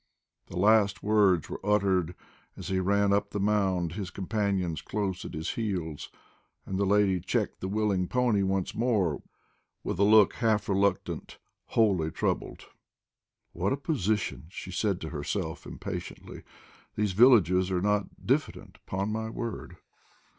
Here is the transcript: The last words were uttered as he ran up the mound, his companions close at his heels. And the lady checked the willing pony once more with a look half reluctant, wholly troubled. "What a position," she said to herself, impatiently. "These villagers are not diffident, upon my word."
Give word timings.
The 0.47 0.57
last 0.57 1.03
words 1.03 1.47
were 1.47 1.63
uttered 1.63 2.15
as 2.57 2.69
he 2.69 2.79
ran 2.79 3.13
up 3.13 3.29
the 3.29 3.39
mound, 3.39 3.91
his 3.91 4.09
companions 4.09 4.81
close 4.81 5.23
at 5.25 5.35
his 5.35 5.51
heels. 5.51 6.09
And 6.65 6.79
the 6.79 6.87
lady 6.87 7.19
checked 7.19 7.59
the 7.59 7.67
willing 7.67 8.07
pony 8.07 8.41
once 8.41 8.73
more 8.73 9.21
with 9.83 9.99
a 9.99 10.03
look 10.03 10.33
half 10.33 10.67
reluctant, 10.67 11.37
wholly 11.65 12.09
troubled. 12.09 12.65
"What 13.53 13.73
a 13.73 13.77
position," 13.77 14.47
she 14.49 14.71
said 14.71 14.99
to 15.01 15.09
herself, 15.09 15.67
impatiently. 15.67 16.41
"These 16.95 17.11
villagers 17.13 17.69
are 17.69 17.79
not 17.79 18.25
diffident, 18.25 18.79
upon 18.87 19.11
my 19.11 19.29
word." 19.29 19.77